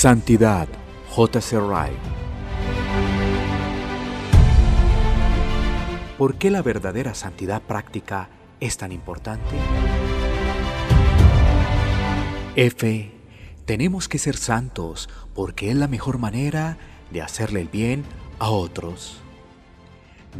[0.00, 0.66] Santidad,
[1.10, 1.58] J.C.
[1.60, 1.92] Wright.
[6.16, 9.56] ¿Por qué la verdadera santidad práctica es tan importante?
[12.56, 13.12] F.
[13.66, 16.78] Tenemos que ser santos porque es la mejor manera
[17.10, 18.04] de hacerle el bien
[18.38, 19.20] a otros.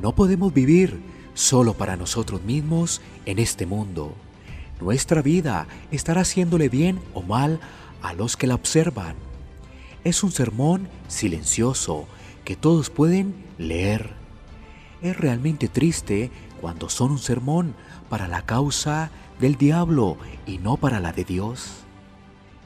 [0.00, 1.02] No podemos vivir
[1.34, 4.14] solo para nosotros mismos en este mundo.
[4.80, 7.58] Nuestra vida estará haciéndole bien o mal
[8.02, 9.27] a los que la observan.
[10.08, 12.08] Es un sermón silencioso
[12.46, 14.14] que todos pueden leer.
[15.02, 16.30] Es realmente triste
[16.62, 17.74] cuando son un sermón
[18.08, 21.84] para la causa del diablo y no para la de Dios.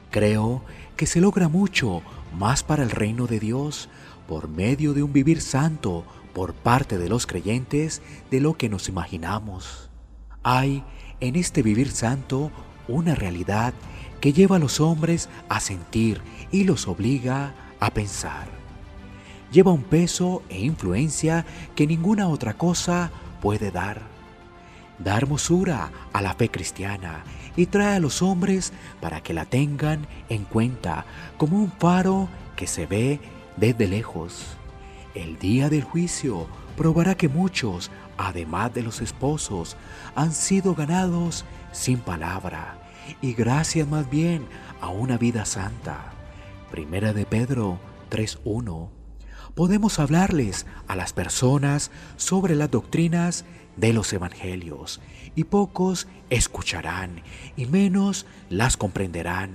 [0.09, 0.63] Creo
[0.95, 2.01] que se logra mucho
[2.33, 3.89] más para el reino de Dios
[4.25, 8.87] por medio de un vivir santo por parte de los creyentes de lo que nos
[8.87, 9.89] imaginamos.
[10.43, 10.85] Hay
[11.19, 12.51] en este vivir santo
[12.87, 13.73] una realidad
[14.23, 18.47] que lleva a los hombres a sentir y los obliga a pensar.
[19.51, 24.01] Lleva un peso e influencia que ninguna otra cosa puede dar.
[24.97, 27.25] Da hermosura a la fe cristiana
[27.57, 31.03] y trae a los hombres para que la tengan en cuenta
[31.35, 33.19] como un faro que se ve
[33.57, 34.55] desde lejos.
[35.15, 39.75] El día del juicio probará que muchos, además de los esposos,
[40.15, 42.82] han sido ganados sin palabra
[43.21, 44.45] y gracias más bien
[44.81, 46.11] a una vida santa.
[46.71, 47.79] Primera de Pedro
[48.09, 48.89] 3.1.
[49.55, 53.45] Podemos hablarles a las personas sobre las doctrinas
[53.77, 55.01] de los evangelios
[55.35, 57.21] y pocos escucharán
[57.55, 59.51] y menos las comprenderán.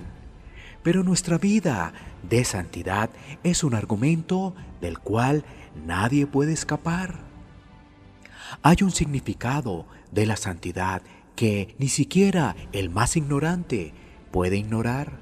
[0.83, 1.93] Pero nuestra vida
[2.27, 3.09] de santidad
[3.43, 5.43] es un argumento del cual
[5.85, 7.15] nadie puede escapar.
[8.63, 11.01] Hay un significado de la santidad
[11.39, 13.93] que ni siquiera el más ignorante
[14.29, 15.21] puede ignorar.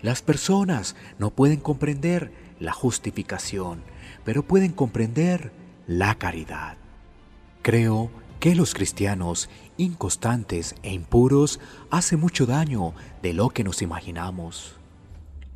[0.00, 3.82] Las personas no pueden comprender la justificación,
[4.24, 5.52] pero pueden comprender
[5.86, 6.78] la caridad.
[7.60, 8.10] Creo
[8.40, 11.60] que los cristianos inconstantes e impuros
[11.90, 14.76] hacen mucho daño de lo que nos imaginamos.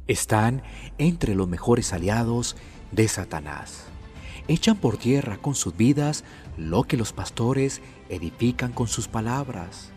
[0.09, 0.63] Están
[0.99, 2.55] entre los mejores aliados
[2.91, 3.87] de Satanás.
[4.47, 6.23] Echan por tierra con sus vidas
[6.59, 9.91] lo que los pastores edifican con sus palabras.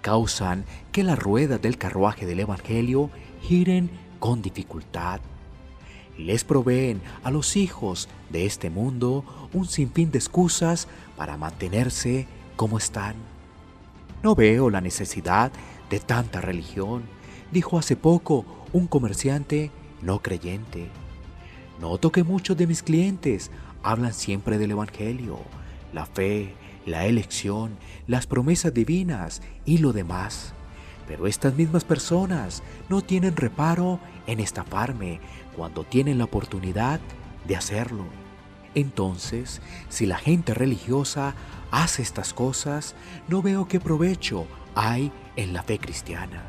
[0.00, 3.10] Causan que las ruedas del carruaje del Evangelio
[3.42, 5.20] giren con dificultad.
[6.16, 12.26] Les proveen a los hijos de este mundo un sinfín de excusas para mantenerse
[12.56, 13.14] como están.
[14.22, 15.52] No veo la necesidad
[15.90, 17.02] de tanta religión,
[17.52, 19.70] dijo hace poco un comerciante
[20.02, 20.88] no creyente.
[21.80, 23.50] Noto que muchos de mis clientes
[23.82, 25.38] hablan siempre del Evangelio,
[25.92, 26.52] la fe,
[26.88, 27.76] la elección,
[28.06, 30.52] las promesas divinas y lo demás.
[31.06, 35.20] Pero estas mismas personas no tienen reparo en estafarme
[35.56, 37.00] cuando tienen la oportunidad
[37.46, 38.04] de hacerlo.
[38.74, 41.34] Entonces, si la gente religiosa
[41.70, 42.94] hace estas cosas,
[43.28, 46.42] no veo qué provecho hay en la fe cristiana.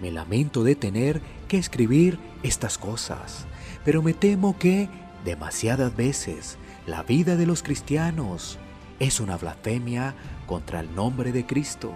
[0.00, 3.46] Me lamento de tener que escribir estas cosas,
[3.84, 4.88] pero me temo que
[5.24, 6.56] demasiadas veces
[6.86, 8.58] la vida de los cristianos
[9.00, 10.14] es una blasfemia
[10.46, 11.92] contra el nombre de Cristo.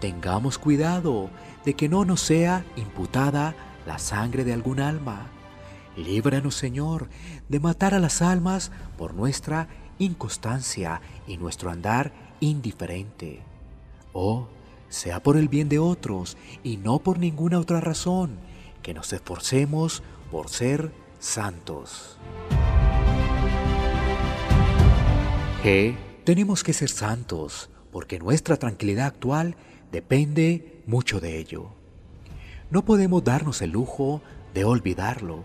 [0.00, 1.30] Tengamos cuidado
[1.64, 3.54] de que no nos sea imputada
[3.86, 5.26] la sangre de algún alma.
[5.96, 7.08] Líbranos, Señor,
[7.48, 9.68] de matar a las almas por nuestra
[9.98, 13.40] inconstancia y nuestro andar indiferente.
[14.12, 14.48] Oh,
[14.88, 18.38] sea por el bien de otros y no por ninguna otra razón,
[18.82, 22.18] que nos esforcemos por ser santos.
[25.62, 25.94] G.
[26.24, 29.54] Tenemos que ser santos porque nuestra tranquilidad actual
[29.92, 31.70] depende mucho de ello.
[32.70, 34.22] No podemos darnos el lujo
[34.54, 35.44] de olvidarlo.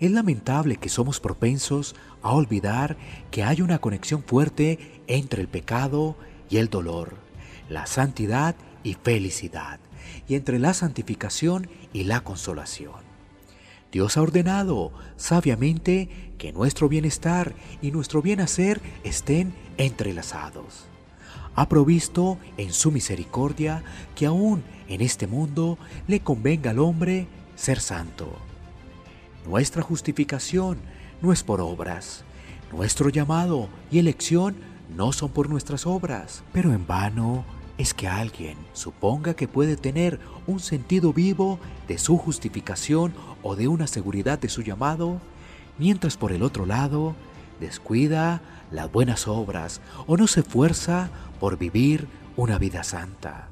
[0.00, 2.96] Es lamentable que somos propensos a olvidar
[3.30, 6.16] que hay una conexión fuerte entre el pecado
[6.48, 7.16] y el dolor,
[7.68, 9.80] la santidad y felicidad,
[10.28, 13.11] y entre la santificación y la consolación.
[13.92, 16.08] Dios ha ordenado sabiamente
[16.38, 20.86] que nuestro bienestar y nuestro bien hacer estén entrelazados.
[21.54, 23.84] Ha provisto en su misericordia
[24.14, 25.76] que aún en este mundo
[26.08, 28.32] le convenga al hombre ser santo.
[29.46, 30.78] Nuestra justificación
[31.20, 32.24] no es por obras.
[32.72, 34.56] Nuestro llamado y elección
[34.96, 37.44] no son por nuestras obras, pero en vano
[37.78, 41.58] es que alguien suponga que puede tener un sentido vivo
[41.88, 45.20] de su justificación o de una seguridad de su llamado,
[45.78, 47.14] mientras por el otro lado
[47.60, 51.10] descuida las buenas obras o no se esfuerza
[51.40, 53.48] por vivir una vida santa.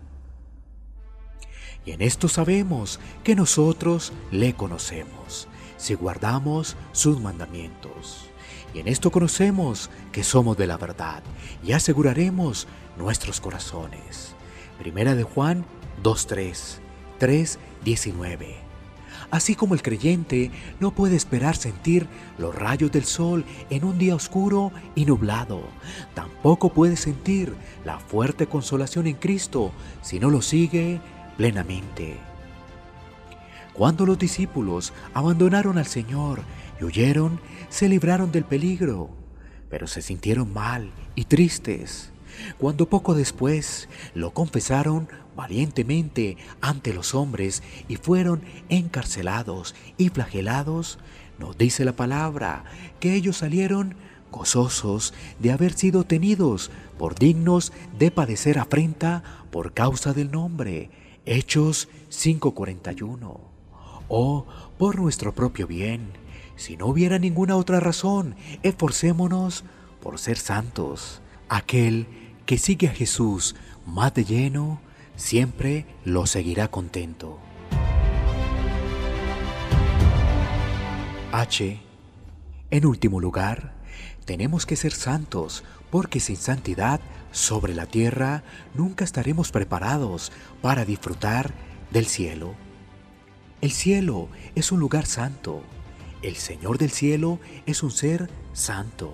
[1.84, 5.49] Y en esto sabemos que nosotros le conocemos,
[5.81, 8.27] si guardamos sus mandamientos.
[8.75, 11.23] Y en esto conocemos que somos de la verdad
[11.65, 14.35] y aseguraremos nuestros corazones.
[14.79, 15.65] Primera de Juan
[16.05, 16.79] 2.3,
[17.19, 18.55] 3.19.
[19.31, 20.50] Así como el creyente
[20.81, 22.06] no puede esperar sentir
[22.37, 25.62] los rayos del sol en un día oscuro y nublado,
[26.15, 27.55] tampoco puede sentir
[27.85, 29.73] la fuerte consolación en Cristo
[30.03, 31.00] si no lo sigue
[31.37, 32.30] plenamente.
[33.81, 36.43] Cuando los discípulos abandonaron al Señor
[36.79, 37.41] y huyeron,
[37.71, 39.09] se libraron del peligro,
[39.71, 42.12] pero se sintieron mal y tristes.
[42.59, 50.99] Cuando poco después lo confesaron valientemente ante los hombres y fueron encarcelados y flagelados,
[51.38, 52.65] nos dice la palabra
[53.00, 53.94] que ellos salieron
[54.31, 60.91] gozosos de haber sido tenidos por dignos de padecer afrenta por causa del nombre.
[61.25, 63.50] Hechos 5:41.
[64.11, 64.45] O
[64.77, 66.12] por nuestro propio bien,
[66.57, 68.35] si no hubiera ninguna otra razón,
[68.65, 69.65] esforcémonos
[70.03, 71.23] por ser santos.
[71.49, 72.09] Aquel
[72.45, 73.55] que sigue a Jesús
[73.87, 74.81] más de lleno,
[75.15, 77.39] siempre lo seguirá contento.
[81.31, 81.81] H.
[82.73, 83.75] En último lugar,
[84.25, 88.43] tenemos que ser santos, porque sin santidad sobre la tierra
[88.75, 91.55] nunca estaremos preparados para disfrutar
[91.93, 92.55] del cielo.
[93.61, 95.62] El cielo es un lugar santo.
[96.23, 99.12] El Señor del cielo es un ser santo.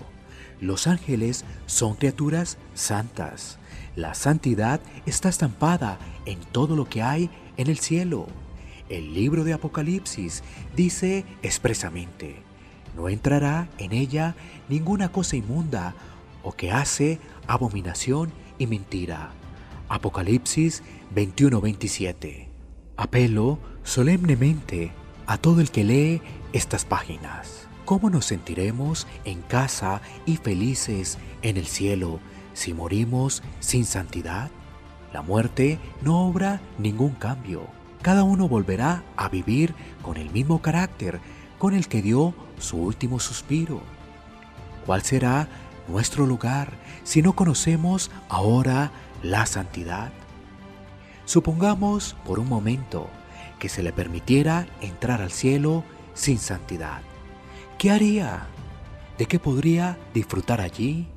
[0.61, 3.59] Los ángeles son criaturas santas.
[3.97, 8.29] La santidad está estampada en todo lo que hay en el cielo.
[8.89, 10.45] El libro de Apocalipsis
[10.77, 12.37] dice expresamente,
[12.95, 14.37] no entrará en ella
[14.69, 15.97] ninguna cosa inmunda
[16.45, 19.33] o que hace abominación y mentira.
[19.89, 22.56] Apocalipsis 21-27.
[22.97, 24.91] Apelo solemnemente
[25.27, 26.23] a todo el que lee
[26.55, 27.69] estas páginas.
[27.85, 32.21] ¿Cómo nos sentiremos en casa y felices en el cielo
[32.55, 34.51] si morimos sin santidad?
[35.13, 37.67] La muerte no obra ningún cambio.
[38.01, 41.21] Cada uno volverá a vivir con el mismo carácter
[41.59, 43.83] con el que dio su último suspiro.
[44.87, 45.49] ¿Cuál será
[45.87, 46.73] nuestro lugar
[47.05, 48.91] si no conocemos ahora
[49.23, 50.13] la santidad?
[51.27, 53.11] Supongamos por un momento
[53.59, 55.83] que se le permitiera entrar al cielo
[56.15, 57.03] sin santidad.
[57.79, 58.47] ¿Qué haría?
[59.19, 61.09] ¿De qué podría disfrutar allí?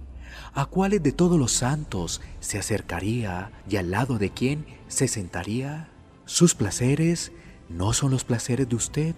[0.54, 5.90] ¿A cuáles de todos los santos se acercaría y al lado de quién se sentaría?
[6.26, 7.32] Sus placeres
[7.70, 9.16] no son los placeres de usted,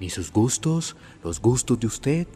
[0.00, 2.26] ni sus gustos los gustos de usted,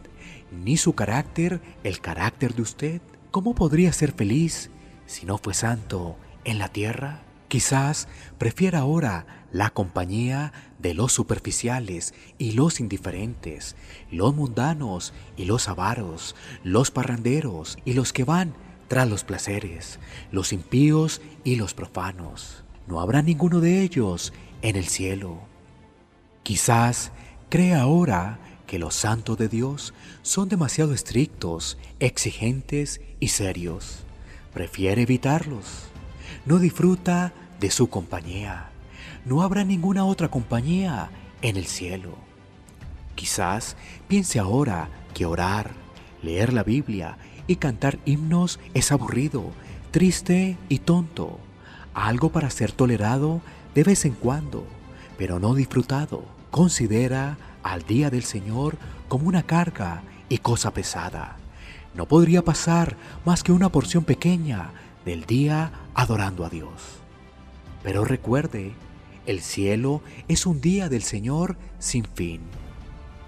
[0.53, 3.03] ni su carácter el carácter de usted.
[3.33, 4.71] ¿Cómo podría ser feliz
[5.07, 7.25] si no fue santo en la tierra?
[7.51, 8.07] Quizás
[8.39, 13.75] prefiera ahora la compañía de los superficiales y los indiferentes,
[14.09, 18.55] los mundanos y los avaros, los parranderos y los que van
[18.87, 19.99] tras los placeres,
[20.31, 22.63] los impíos y los profanos.
[22.87, 24.33] No habrá ninguno de ellos
[24.63, 25.41] en el cielo.
[26.45, 27.11] Quizás
[27.49, 28.39] crea ahora
[28.69, 29.93] que los santos de Dios
[30.23, 34.05] son demasiado estrictos, exigentes y serios.
[34.55, 35.91] Prefiere evitarlos
[36.47, 38.71] no disfruta de su compañía.
[39.25, 41.11] No habrá ninguna otra compañía
[41.43, 42.17] en el cielo.
[43.15, 43.77] Quizás
[44.09, 45.73] piense ahora que orar,
[46.23, 49.51] leer la Biblia y cantar himnos es aburrido,
[49.91, 51.39] triste y tonto,
[51.93, 53.43] algo para ser tolerado
[53.75, 54.65] de vez en cuando,
[55.19, 56.25] pero no disfrutado.
[56.51, 61.37] Considera al día del Señor como una carga y cosa pesada.
[61.95, 64.71] No podría pasar más que una porción pequeña
[65.05, 67.00] del día adorando a Dios.
[67.83, 68.73] Pero recuerde,
[69.27, 72.41] el cielo es un día del Señor sin fin.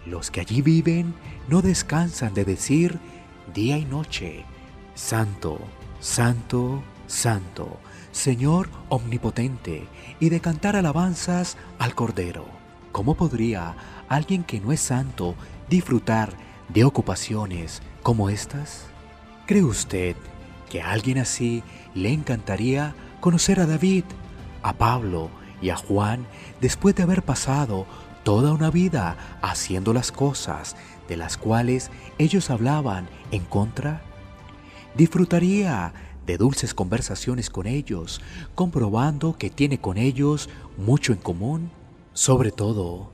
[0.07, 1.15] Los que allí viven
[1.49, 2.99] no descansan de decir
[3.55, 4.45] día y noche,
[4.95, 5.59] Santo,
[6.01, 7.79] Santo, Santo,
[8.11, 9.87] Señor omnipotente,
[10.21, 12.47] y de cantar alabanzas al Cordero.
[12.91, 13.75] ¿Cómo podría
[14.09, 15.35] alguien que no es santo
[15.71, 16.35] disfrutar
[16.69, 18.87] de ocupaciones como estas?
[19.47, 20.17] ¿Cree usted
[20.69, 21.63] que a alguien así
[21.95, 24.05] le encantaría conocer a David,
[24.63, 26.27] a Pablo y a Juan
[26.61, 27.87] después de haber pasado
[28.25, 30.77] toda una vida haciendo las cosas
[31.09, 34.03] de las cuales ellos hablaban en contra?
[34.95, 35.93] Disfrutaría
[36.27, 38.21] de dulces conversaciones con ellos,
[38.55, 41.71] comprobando que tiene con ellos mucho en común.
[42.13, 43.11] Sobre todo,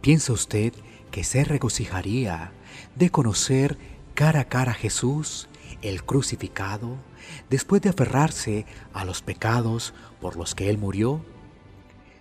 [0.00, 0.72] ¿piensa usted
[1.10, 2.52] que se regocijaría
[2.94, 3.78] de conocer
[4.14, 5.48] cara a cara a Jesús
[5.82, 6.96] el crucificado,
[7.50, 11.24] después de aferrarse a los pecados por los que Él murió,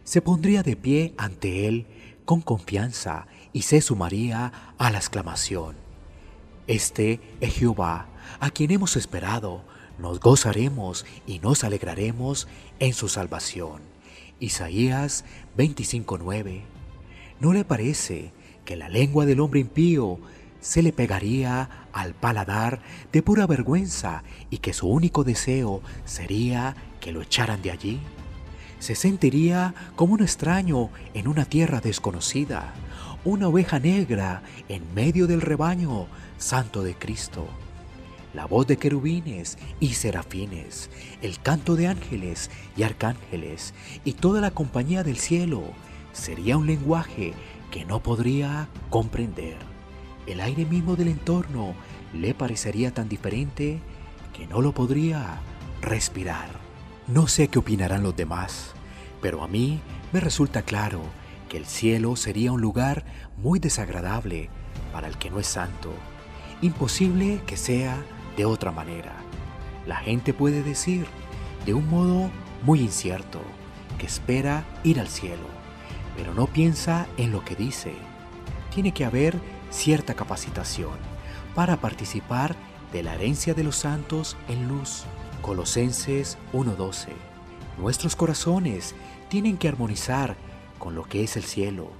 [0.03, 1.87] se pondría de pie ante Él
[2.25, 5.75] con confianza y se sumaría a la exclamación,
[6.67, 8.07] Este es Jehová,
[8.39, 9.63] a quien hemos esperado,
[9.99, 12.47] nos gozaremos y nos alegraremos
[12.79, 13.81] en su salvación.
[14.39, 15.25] Isaías
[15.57, 16.61] 25:9.
[17.39, 18.33] ¿No le parece
[18.65, 20.19] que la lengua del hombre impío
[20.61, 22.79] se le pegaría al paladar
[23.11, 27.99] de pura vergüenza y que su único deseo sería que lo echaran de allí?
[28.79, 32.73] Se sentiría como un extraño en una tierra desconocida,
[33.25, 37.47] una oveja negra en medio del rebaño santo de Cristo.
[38.33, 40.89] La voz de querubines y serafines,
[41.21, 43.73] el canto de ángeles y arcángeles
[44.05, 45.63] y toda la compañía del cielo
[46.13, 47.33] sería un lenguaje
[47.71, 49.70] que no podría comprender.
[50.27, 51.73] El aire mismo del entorno
[52.13, 53.79] le parecería tan diferente
[54.33, 55.39] que no lo podría
[55.81, 56.49] respirar.
[57.07, 58.73] No sé qué opinarán los demás,
[59.21, 59.81] pero a mí
[60.13, 61.01] me resulta claro
[61.49, 63.03] que el cielo sería un lugar
[63.37, 64.49] muy desagradable
[64.93, 65.91] para el que no es santo.
[66.61, 67.97] Imposible que sea
[68.37, 69.13] de otra manera.
[69.85, 71.05] La gente puede decir,
[71.65, 72.29] de un modo
[72.63, 73.41] muy incierto,
[73.97, 75.47] que espera ir al cielo,
[76.15, 77.93] pero no piensa en lo que dice.
[78.73, 79.35] Tiene que haber
[79.71, 80.93] cierta capacitación
[81.55, 82.55] para participar
[82.93, 85.03] de la herencia de los santos en luz.
[85.41, 87.07] Colosenses 1:12.
[87.79, 88.93] Nuestros corazones
[89.29, 90.35] tienen que armonizar
[90.77, 91.91] con lo que es el cielo.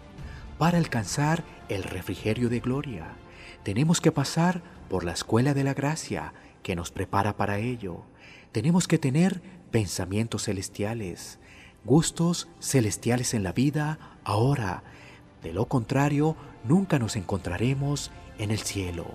[0.57, 3.15] Para alcanzar el refrigerio de gloria,
[3.63, 8.03] tenemos que pasar por la escuela de la gracia que nos prepara para ello.
[8.51, 11.39] Tenemos que tener pensamientos celestiales,
[11.85, 14.83] gustos celestiales en la vida ahora.
[15.41, 19.05] De lo contrario, nunca nos encontraremos en el cielo,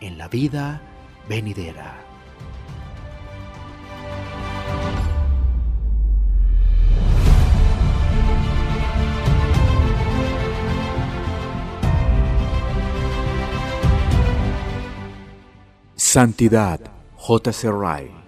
[0.00, 0.80] en la vida
[1.28, 1.98] venidera.
[15.96, 16.78] Santidad,
[17.16, 17.52] J.
[17.70, 18.21] Rai.